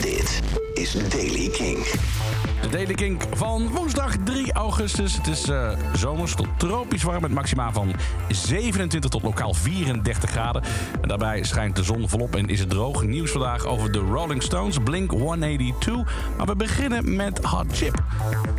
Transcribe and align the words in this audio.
Dit 0.00 0.40
is 0.76 0.92
Daily 0.92 1.48
King. 1.48 1.86
De 2.62 2.68
Daily 2.68 2.94
Kink 2.94 3.22
van 3.32 3.68
woensdag 3.68 4.16
3 4.24 4.52
augustus. 4.52 5.16
Het 5.16 5.26
is 5.26 5.48
uh, 5.48 5.70
zomers 5.94 6.34
tot 6.34 6.46
tropisch 6.56 7.02
warm 7.02 7.22
met 7.22 7.30
maxima 7.30 7.72
van 7.72 7.94
27 8.28 9.10
tot 9.10 9.22
lokaal 9.22 9.54
34 9.54 10.30
graden. 10.30 10.62
En 11.00 11.08
daarbij 11.08 11.44
schijnt 11.44 11.76
de 11.76 11.82
zon 11.82 12.08
volop 12.08 12.36
en 12.36 12.48
is 12.48 12.60
het 12.60 12.70
droog. 12.70 13.02
Nieuws 13.02 13.30
vandaag 13.30 13.66
over 13.66 13.92
de 13.92 13.98
Rolling 13.98 14.42
Stones, 14.42 14.78
Blink 14.84 15.10
182. 15.10 15.94
Maar 16.36 16.46
we 16.46 16.56
beginnen 16.56 17.16
met 17.16 17.44
Hot 17.44 17.66
Chip. 17.72 18.02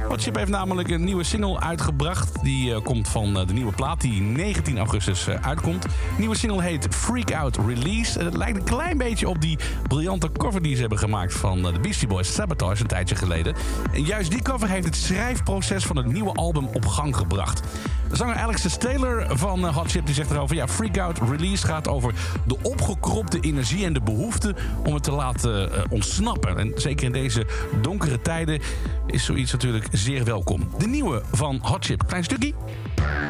Hot 0.08 0.22
Chip 0.22 0.36
heeft 0.36 0.52
namelijk 0.52 0.90
een 0.90 1.04
nieuwe 1.04 1.24
single 1.24 1.60
uitgebracht. 1.60 2.44
Die 2.44 2.70
uh, 2.70 2.78
komt 2.84 3.08
van 3.08 3.40
uh, 3.40 3.48
de 3.48 3.54
nieuwe 3.54 3.74
plaat 3.74 4.02
die 4.02 4.22
19 4.22 4.78
augustus 4.78 5.30
uitkomt. 5.30 5.82
De 5.82 5.90
nieuwe 6.18 6.36
single 6.36 6.64
heet 6.64 6.88
Freak 6.90 7.34
Out 7.34 7.58
Release. 7.68 8.20
En 8.20 8.26
het 8.26 8.38
lijkt 8.38 8.58
een 8.58 8.64
klein 8.64 8.98
beetje 8.98 9.30
op 9.30 9.42
die 9.42 9.58
briljante 9.88 10.32
cover 10.32 10.62
die 10.62 10.74
ze 10.76 10.82
hebben 10.82 11.00
gemaakt 11.00 11.34
van 11.34 11.62
de 11.62 11.80
Beastie 11.82 12.07
Boys 12.08 12.34
Sabotage 12.34 12.82
een 12.82 12.88
tijdje 12.88 13.16
geleden. 13.16 13.56
En 13.94 14.04
juist 14.04 14.32
die 14.32 14.42
cover 14.42 14.70
heeft 14.70 14.86
het 14.86 14.96
schrijfproces 14.96 15.86
van 15.86 15.98
het 15.98 16.06
nieuwe 16.06 16.34
album 16.34 16.68
op 16.74 16.86
gang 16.86 17.16
gebracht. 17.16 17.62
De 18.10 18.16
zanger 18.16 18.36
Alex 18.36 18.78
Taylor 18.78 19.38
van 19.38 19.66
Hot 19.66 19.92
Chip 19.92 20.06
die 20.06 20.16
zegt 20.16 20.32
erover... 20.32 20.56
ja, 20.56 20.68
Freak 20.68 20.98
Out 20.98 21.20
Release 21.30 21.66
gaat 21.66 21.88
over 21.88 22.14
de 22.46 22.58
opgekropte 22.62 23.40
energie 23.40 23.86
en 23.86 23.94
de 23.94 24.02
behoefte... 24.02 24.56
om 24.86 24.94
het 24.94 25.04
te 25.04 25.12
laten 25.12 25.70
uh, 25.72 25.80
ontsnappen. 25.90 26.58
En 26.58 26.72
zeker 26.76 27.06
in 27.06 27.12
deze 27.12 27.46
donkere 27.82 28.22
tijden 28.22 28.62
is 29.08 29.26
zoiets 29.26 29.52
natuurlijk 29.52 29.88
zeer 29.92 30.24
welkom. 30.24 30.70
De 30.78 30.88
nieuwe 30.88 31.22
van 31.32 31.60
Hot 31.62 31.86
Chip. 31.86 32.08
Klein 32.08 32.24
stukje. 32.24 32.54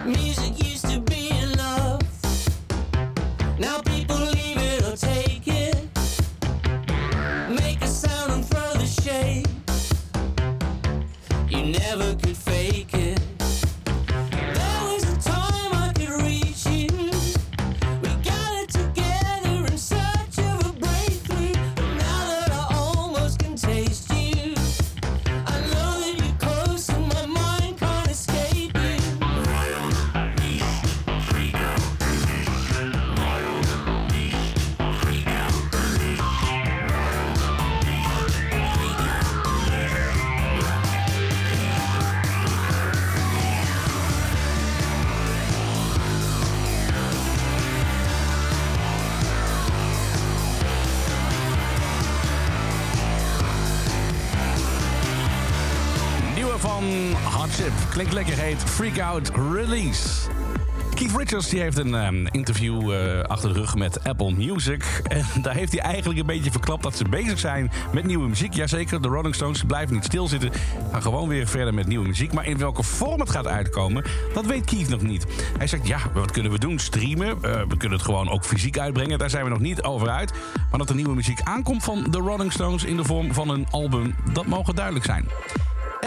Music 0.06 0.66
used 0.66 0.90
to 0.90 1.02
You 11.50 11.64
never 11.64 12.14
could 12.16 12.36
fake 12.36 12.94
it. 12.94 13.17
Van 56.60 56.84
Hot 57.24 57.50
Chip. 57.50 57.72
Klinkt 57.90 58.14
lekker, 58.14 58.38
heet 58.38 58.64
Freak 58.64 59.00
Out 59.00 59.32
Release. 59.54 60.30
Keith 60.94 61.18
Richards 61.18 61.50
die 61.50 61.62
heeft 61.62 61.78
een 61.78 61.94
um, 61.94 62.28
interview 62.28 62.94
uh, 62.94 63.22
achter 63.22 63.54
de 63.54 63.60
rug 63.60 63.76
met 63.76 64.04
Apple 64.04 64.32
Music. 64.32 65.02
En 65.08 65.26
daar 65.42 65.54
heeft 65.54 65.72
hij 65.72 65.82
eigenlijk 65.82 66.20
een 66.20 66.26
beetje 66.26 66.52
verklapt 66.52 66.84
dat 66.84 66.98
ze 66.98 67.04
bezig 67.10 67.40
zijn 67.40 67.72
met 67.94 68.06
nieuwe 68.06 68.28
muziek. 68.28 68.54
Jazeker, 68.54 69.02
de 69.02 69.08
Rolling 69.08 69.36
Stones 69.36 69.64
blijven 69.64 69.96
niet 69.96 70.04
stilzitten. 70.04 70.52
Gaan 70.92 71.02
gewoon 71.02 71.28
weer 71.28 71.48
verder 71.48 71.74
met 71.74 71.88
nieuwe 71.88 72.08
muziek. 72.08 72.34
Maar 72.34 72.46
in 72.46 72.58
welke 72.58 72.84
vorm 72.84 73.20
het 73.20 73.30
gaat 73.30 73.48
uitkomen, 73.48 74.04
dat 74.34 74.46
weet 74.46 74.66
Keith 74.66 74.90
nog 74.90 75.02
niet. 75.02 75.26
Hij 75.58 75.68
zegt, 75.68 75.88
ja, 75.88 76.00
wat 76.14 76.32
kunnen 76.32 76.52
we 76.52 76.60
doen? 76.60 76.80
Streamen. 76.80 77.28
Uh, 77.28 77.42
we 77.42 77.78
kunnen 77.78 77.98
het 77.98 78.08
gewoon 78.08 78.30
ook 78.30 78.46
fysiek 78.46 78.80
uitbrengen. 78.80 79.18
Daar 79.18 79.30
zijn 79.30 79.44
we 79.44 79.50
nog 79.50 79.60
niet 79.60 79.84
over 79.84 80.10
uit. 80.10 80.34
Maar 80.70 80.80
dat 80.80 80.90
er 80.90 80.96
nieuwe 80.96 81.16
muziek 81.16 81.42
aankomt 81.42 81.84
van 81.84 82.08
de 82.10 82.18
Rolling 82.18 82.52
Stones 82.52 82.84
in 82.84 82.98
de 82.98 83.04
vorm 83.04 83.34
van 83.34 83.50
een 83.50 83.68
album, 83.72 84.16
dat 84.34 84.46
mogen 84.46 84.76
duidelijk 84.76 85.06
zijn. 85.06 85.26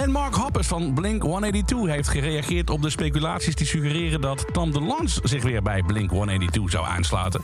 En 0.01 0.11
Mark 0.11 0.35
Hoppus 0.35 0.67
van 0.67 0.95
Blink 0.95 1.23
182 1.23 1.95
heeft 1.95 2.09
gereageerd 2.09 2.71
op 2.71 2.83
de 2.83 2.91
speculaties 2.91 3.55
die 3.55 3.67
suggereren 3.67 4.21
dat 4.21 4.47
Tom 4.53 4.73
DeLonge 4.73 5.09
zich 5.23 5.43
weer 5.43 5.63
bij 5.63 5.83
Blink 5.83 6.11
182 6.11 6.71
zou 6.71 6.87
aansluiten. 6.87 7.43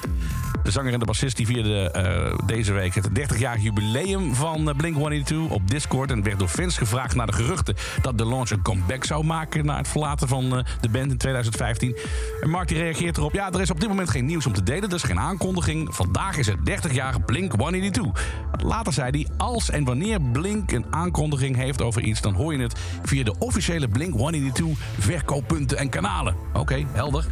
De 0.62 0.70
zanger 0.70 0.92
en 0.92 0.98
de 0.98 1.04
bassist 1.04 1.36
die 1.36 1.46
vierde 1.46 1.94
uh, 1.96 2.46
deze 2.46 2.72
week 2.72 2.94
het 2.94 3.08
30-jarig 3.08 3.62
jubileum 3.62 4.34
van 4.34 4.74
Blink 4.76 4.94
182 4.94 5.56
op 5.56 5.70
Discord 5.70 6.10
en 6.10 6.22
werd 6.22 6.38
door 6.38 6.48
fans 6.48 6.78
gevraagd 6.78 7.14
naar 7.14 7.26
de 7.26 7.32
geruchten 7.32 7.74
dat 8.02 8.18
DeLonge 8.18 8.46
een 8.52 8.62
comeback 8.62 9.04
zou 9.04 9.24
maken 9.24 9.64
na 9.64 9.76
het 9.76 9.88
verlaten 9.88 10.28
van 10.28 10.44
uh, 10.44 10.64
de 10.80 10.88
band 10.88 11.10
in 11.10 11.18
2015. 11.18 11.96
En 12.40 12.50
Mark 12.50 12.68
die 12.68 12.78
reageert 12.78 13.16
erop: 13.16 13.32
ja, 13.32 13.52
er 13.52 13.60
is 13.60 13.70
op 13.70 13.80
dit 13.80 13.88
moment 13.88 14.10
geen 14.10 14.26
nieuws 14.26 14.46
om 14.46 14.52
te 14.52 14.62
delen, 14.62 14.88
dus 14.88 15.02
geen 15.02 15.18
aankondiging. 15.18 15.94
Vandaag 15.94 16.36
is 16.36 16.46
het 16.46 16.58
30-jarige 16.58 17.20
Blink 17.20 17.52
182. 17.52 18.24
Later 18.62 18.92
zei 18.92 19.10
hij: 19.10 19.26
als 19.36 19.70
en 19.70 19.84
wanneer 19.84 20.20
Blink 20.20 20.72
een 20.72 20.86
aankondiging 20.90 21.56
heeft 21.56 21.82
over 21.82 22.02
iets, 22.02 22.20
dan 22.20 22.34
hoor 22.34 22.45
je 22.52 22.62
het 22.62 22.78
via 23.02 23.24
de 23.24 23.34
officiële 23.38 23.88
Blink 23.88 24.14
182 24.14 24.86
verkooppunten 24.98 25.78
en 25.78 25.88
kanalen. 25.88 26.36
Oké, 26.52 26.84
helder. 26.92 27.26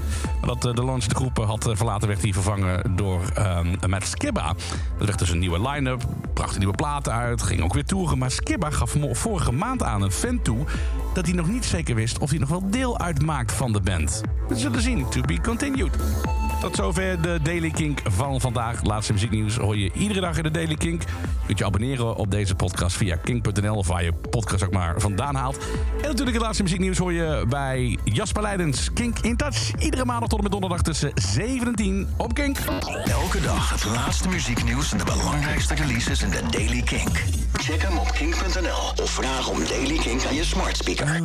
Dat 0.46 0.66
uh, 0.66 0.74
de 0.74 0.84
launch 0.84 1.04
de 1.04 1.14
groep 1.14 1.36
had 1.36 1.68
uh, 1.68 1.76
verlaten, 1.76 2.08
werd 2.08 2.22
hij 2.22 2.32
vervangen 2.32 2.96
door 2.96 3.20
um, 3.38 3.76
Matt 3.88 4.06
Skibba. 4.06 4.48
Er 4.98 5.06
werd 5.06 5.18
dus 5.18 5.30
een 5.30 5.38
nieuwe 5.38 5.68
line-up, 5.68 6.02
bracht 6.34 6.52
een 6.52 6.58
nieuwe 6.58 6.74
platen 6.74 7.12
uit, 7.12 7.42
ging 7.42 7.62
ook 7.62 7.74
weer 7.74 7.84
toeren. 7.84 8.18
Maar 8.18 8.30
Skibba 8.30 8.70
gaf 8.70 8.94
vorige 9.12 9.52
maand 9.52 9.82
aan 9.82 10.02
een 10.02 10.10
fan 10.10 10.42
toe 10.42 10.64
dat 11.14 11.26
hij 11.26 11.34
nog 11.34 11.48
niet 11.48 11.64
zeker 11.64 11.94
wist 11.94 12.18
of 12.18 12.30
hij 12.30 12.38
nog 12.38 12.48
wel 12.48 12.70
deel 12.70 12.98
uitmaakt 12.98 13.52
van 13.52 13.72
de 13.72 13.80
band. 13.80 14.22
We 14.48 14.56
zullen 14.56 14.82
zien. 14.82 15.08
To 15.08 15.20
be 15.20 15.40
continued. 15.40 15.96
Tot 16.60 16.76
zover 16.76 17.22
de 17.22 17.38
Daily 17.42 17.70
Kink 17.70 18.00
van 18.04 18.40
vandaag. 18.40 18.82
Laatste 18.82 19.12
muzieknieuws 19.12 19.56
hoor 19.56 19.76
je 19.76 19.90
iedere 19.92 20.20
dag 20.20 20.36
in 20.36 20.42
de 20.42 20.50
Daily 20.50 20.74
Kink. 20.74 21.02
Je 21.02 21.46
kunt 21.46 21.58
je 21.58 21.64
abonneren 21.64 22.16
op 22.16 22.30
deze 22.30 22.54
podcast 22.54 22.96
via 22.96 23.16
kink.nl 23.16 23.76
of 23.76 23.86
waar 23.86 24.04
je 24.04 24.12
podcast 24.12 24.64
ook 24.64 24.72
maar 24.72 25.00
vandaan 25.04 25.34
haalt. 25.34 25.56
En 25.96 26.08
natuurlijk 26.08 26.36
het 26.36 26.44
laatste 26.44 26.62
muzieknieuws 26.62 26.98
hoor 26.98 27.12
je 27.12 27.44
bij 27.48 27.98
Jasper 28.04 28.42
Leidens. 28.42 28.92
Kink 28.92 29.18
in 29.18 29.36
Touch. 29.36 29.70
Iedere 29.78 30.04
maandag 30.04 30.28
tot 30.28 30.38
en 30.38 30.42
met 30.42 30.52
donderdag 30.52 30.82
tussen 30.82 31.12
17 31.14 32.08
op 32.16 32.34
Kink. 32.34 32.58
Elke 33.04 33.40
dag 33.40 33.70
het 33.70 33.84
laatste 33.84 34.28
muzieknieuws 34.28 34.92
en 34.92 34.98
de 34.98 35.04
belangrijkste 35.04 35.74
releases 35.74 36.22
in 36.22 36.30
de 36.30 36.40
Daily 36.50 36.82
Kink. 36.82 37.22
Check 37.52 37.82
hem 37.82 37.98
op 37.98 38.10
kink.nl 38.12 39.02
of 39.02 39.10
vraag 39.10 39.48
om 39.48 39.58
Daily 39.64 39.96
Kink 39.96 40.24
aan 40.24 40.34
je 40.34 40.44
smart 40.44 40.76
speaker. 40.76 41.22